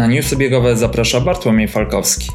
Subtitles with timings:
[0.00, 2.30] Na newsy biegowe zaprasza Bartłomiej Falkowski.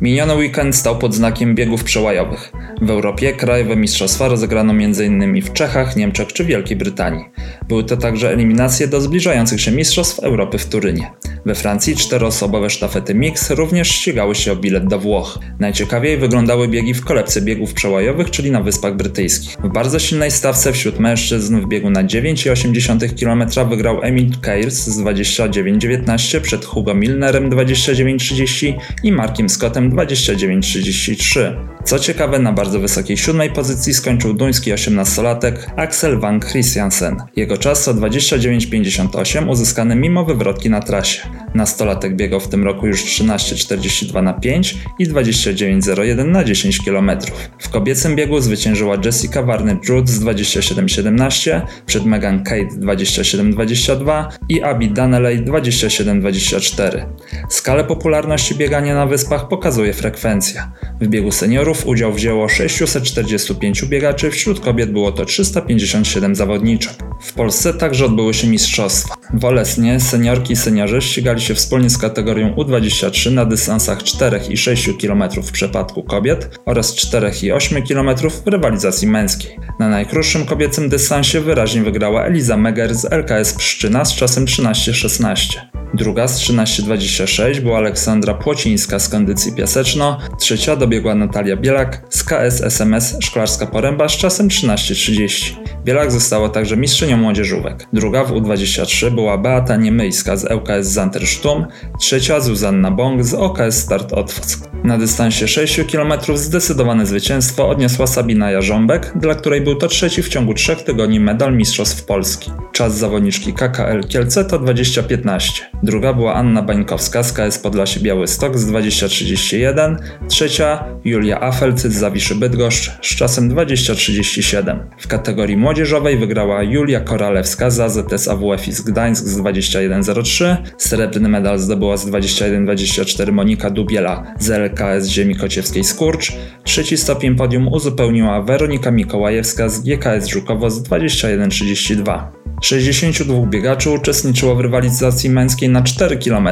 [0.00, 2.52] Miniony weekend stał pod znakiem biegów przełajowych.
[2.82, 5.42] W Europie krajowe mistrzostwa rozegrano m.in.
[5.42, 7.24] w Czechach, Niemczech czy Wielkiej Brytanii.
[7.68, 11.10] Były to także eliminacje do zbliżających się Mistrzostw Europy w Turynie.
[11.46, 15.38] We Francji czteroosobowe sztafety mix również ścigały się o bilet do Włoch.
[15.58, 19.56] Najciekawiej wyglądały biegi w kolebce biegów przełajowych, czyli na Wyspach Brytyjskich.
[19.64, 25.02] W bardzo silnej stawce wśród mężczyzn w biegu na 9,8 km wygrał Emil Keyrs z
[25.02, 31.56] 29,19 przed Hugo Milnerem 29,30 i Markiem Scottem 29,33.
[31.84, 37.16] Co ciekawe, na bardzo wysokiej siódmej pozycji skończył duński 18-latek Axel Van Christiansen.
[37.36, 41.22] Jego czas to 29,58 uzyskany mimo wywrotki na trasie.
[41.54, 47.10] Nastolatek biegał w tym roku już 13,42 na 5 i 29,01 na 10 km.
[47.58, 55.44] W kobiecym biegu zwyciężyła Jessica Warner-Jude z 27,17 przed Megan Kate 27,22 i Abby Daneley
[55.44, 57.06] 27,24.
[57.48, 60.72] Skalę popularności biegania na wyspach pokazuje frekwencja.
[61.00, 67.09] W biegu seniorów udział wzięło 645 biegaczy, wśród kobiet było to 357 zawodniczek.
[67.20, 69.14] W Polsce także odbyły się mistrzostwa.
[69.34, 74.56] W Olesnie seniorki i seniorzy ścigali się wspólnie z kategorią U23 na dystansach 4 i
[74.56, 78.10] 6 km w przypadku kobiet oraz 4 i 8 km
[78.44, 79.58] w rywalizacji męskiej.
[79.78, 85.70] Na najkrótszym kobiecym dystansie wyraźnie wygrała Eliza Meger z LKS Pszczyna z czasem 13-16.
[85.94, 92.62] Druga z 13.26 była Aleksandra Płocińska z kondycji Piaseczno, trzecia dobiegła Natalia Bielak z KS
[92.62, 95.54] SMS Szklarska Poręba z czasem 13.30.
[95.84, 97.86] Bielak została także mistrzynią młodzieżówek.
[97.92, 101.66] Druga w U23 była Beata Niemyjska z ŁKS Zantersturm,
[102.00, 104.69] trzecia Zuzanna Bong z OKS Start Otwock.
[104.84, 110.28] Na dystansie 6 km zdecydowane zwycięstwo odniosła Sabina Jarząbek, dla której był to trzeci w
[110.28, 112.50] ciągu trzech tygodni medal Mistrzostw Polski.
[112.72, 115.62] Czas zawodniczki KKL Kielce to 20.15.
[115.82, 119.96] Druga była Anna Bańkowska z KS Podlasie Białystok z 20.31.
[120.28, 124.78] Trzecia Julia Afelt z Zawiszy Bydgoszcz z czasem 20.37.
[124.98, 130.56] W kategorii młodzieżowej wygrała Julia Koralewska z AZS AWF z Gdańsk z 21.03.
[130.78, 136.32] Srebrny medal zdobyła z 21.24 Monika Dubiela z LKS Ziemi Kociewskiej Skurcz.
[136.64, 142.40] Trzeci stopień podium uzupełniła Weronika Mikołajewska z GKS Żukowo z 21.32.
[142.60, 146.48] 62 biegaczy uczestniczyło w rywalizacji męskiej na 4 km.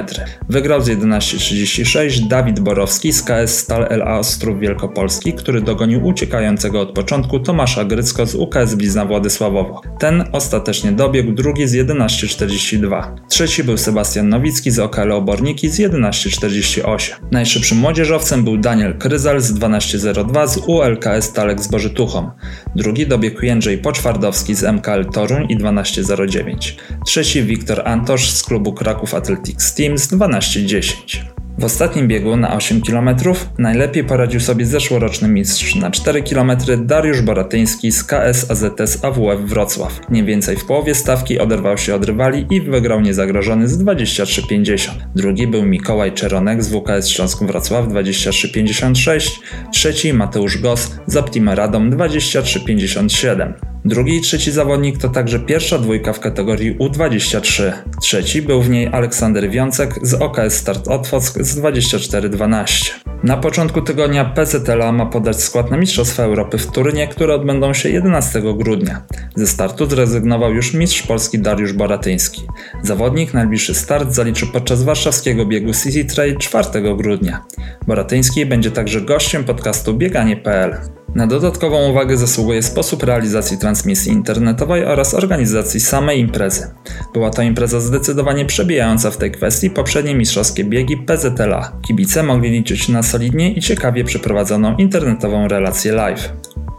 [0.48, 6.92] Wygrał z 11.36 Dawid Borowski z KS Stal LA Ostrów Wielkopolski, który dogonił uciekającego od
[6.92, 9.80] początku Tomasza Grycko z UKS Blizna Władysławowo.
[9.98, 13.02] Ten ostatecznie dobiegł drugi z 11.42.
[13.28, 17.12] Trzeci był Sebastian Nowicki z OKL Oborniki z 11.48.
[17.30, 22.30] Najszybszym młodzieżowcem był Daniel Kryzal z 12.02 z ULKS Talek z Bożytuchą.
[22.76, 25.58] Drugi dobiegł Jędrzej Poczwardowski z MKL Toruń i
[26.02, 26.72] 12.09.
[27.06, 31.38] Trzeci Wiktor Antosz z klubu Kraków Athletics Team z 12.10.
[31.58, 33.10] W ostatnim biegu na 8 km
[33.58, 40.00] najlepiej poradził sobie zeszłoroczny mistrz na 4 km Dariusz Boratyński z KS AZS AWF Wrocław.
[40.10, 44.90] Mniej więcej w połowie stawki oderwał się od rywali i wygrał niezagrożony z 23,50.
[45.14, 49.30] Drugi był Mikołaj Czeronek z WKS Śląsk Wrocław 23,56.
[49.72, 53.52] Trzeci Mateusz Gos z Optima Radom 23,57.
[53.88, 57.72] Drugi i trzeci zawodnik to także pierwsza dwójka w kategorii U23.
[58.02, 62.90] Trzeci był w niej Aleksander Wiącek z OKS Start Otwock z 24-12.
[63.22, 67.88] Na początku tygodnia PZLA ma podać skład na Mistrzostwa Europy w Turynie, które odbędą się
[67.88, 69.02] 11 grudnia.
[69.36, 72.42] Ze startu zrezygnował już mistrz Polski Dariusz Boratyński.
[72.82, 77.44] Zawodnik najbliższy start zaliczy podczas warszawskiego biegu City Trail 4 grudnia.
[77.86, 80.97] Boratyński będzie także gościem podcastu bieganie.pl.
[81.18, 86.70] Na dodatkową uwagę zasługuje sposób realizacji transmisji internetowej oraz organizacji samej imprezy.
[87.14, 91.72] Była to impreza zdecydowanie przebijająca w tej kwestii poprzednie mistrzowskie biegi PZLA.
[91.86, 96.32] Kibice mogli liczyć na solidnie i ciekawie przeprowadzoną internetową relację live.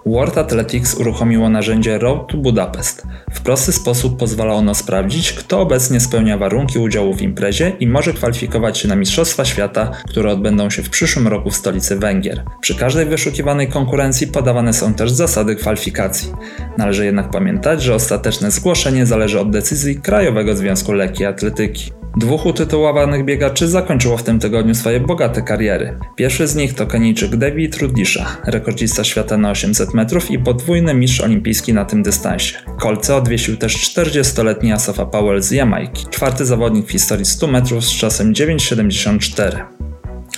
[0.09, 3.07] World Athletics uruchomiło narzędzie Road to Budapest.
[3.31, 8.13] W prosty sposób pozwala ono sprawdzić, kto obecnie spełnia warunki udziału w imprezie i może
[8.13, 12.43] kwalifikować się na Mistrzostwa Świata, które odbędą się w przyszłym roku w stolicy Węgier.
[12.61, 16.33] Przy każdej wyszukiwanej konkurencji podawane są też zasady kwalifikacji.
[16.77, 21.98] Należy jednak pamiętać, że ostateczne zgłoszenie zależy od decyzji Krajowego Związku Lekkiej Atletyki.
[22.17, 25.99] Dwóch utytułowanych biegaczy zakończyło w tym tygodniu swoje bogate kariery.
[26.15, 31.21] Pierwszy z nich to Kenijczyk David Rudisha, rekordzista świata na 800 metrów i podwójny mistrz
[31.21, 32.57] olimpijski na tym dystansie.
[32.79, 37.91] Kolce odwiesił też 40-letni Asafa Powell z Jamajki, czwarty zawodnik w historii 100 metrów z
[37.91, 39.65] czasem 9,74.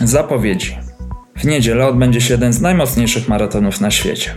[0.02, 0.78] Zapowiedzi
[1.36, 4.32] w niedzielę odbędzie się jeden z najmocniejszych maratonów na świecie.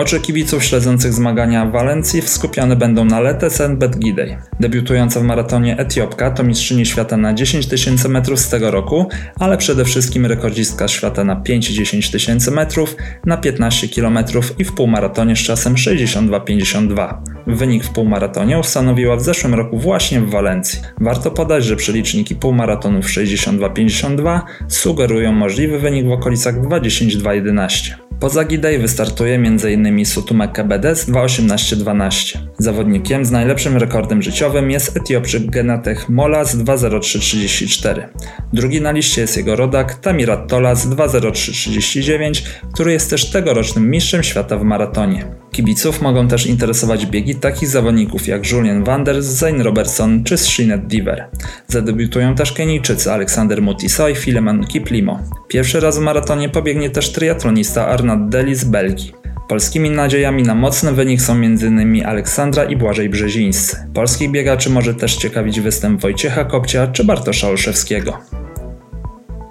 [0.00, 4.36] Oczy kibiców śledzących zmagania w Walencji skupione będą na Lete Senbet Gidej.
[4.60, 9.08] Debiutująca w maratonie Etiopka to mistrzyni świata na 10 tysięcy metrów z tego roku,
[9.38, 14.18] ale przede wszystkim rekordzistka świata na 5 i 10 tysięcy metrów, na 15 km
[14.58, 17.14] i w półmaratonie z czasem 62,52.
[17.46, 20.80] Wynik w półmaratonie ustanowiła w zeszłym roku właśnie w Walencji.
[21.00, 28.09] Warto podać, że przeliczniki półmaratonów 62,52 sugerują możliwy wynik w okolicach 2.10.2.11.
[28.20, 30.06] Poza Gidej wystartuje m.in.
[30.06, 32.38] Sutume Kebedes 2.18.12.
[32.58, 38.06] Zawodnikiem z najlepszym rekordem życiowym jest Etiopczyk Genatech Molas 2.03.34.
[38.52, 44.56] Drugi na liście jest jego rodak Tamirat Tolas 2.03.39, który jest też tegorocznym mistrzem świata
[44.56, 45.24] w maratonie.
[45.52, 51.28] Kibiców mogą też interesować biegi takich zawodników jak Julian Wanders, Zane Robertson czy Shinet Diver.
[51.68, 55.20] Zadebiutują też Kenijczycy Aleksander Mutiso i Filemon Kiplimo.
[55.48, 59.12] Pierwszy raz w maratonie pobiegnie też triatlonista Arnaud Deli z Belgii.
[59.48, 62.06] Polskimi nadziejami na mocny wynik są m.in.
[62.06, 63.76] Aleksandra i Błażej Brzezińscy.
[63.94, 68.18] Polskich biegaczy może też ciekawić występ Wojciecha Kopcia czy Bartosza Olszewskiego.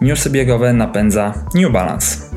[0.02, 2.29] Newsy biegowe napędza New Balance.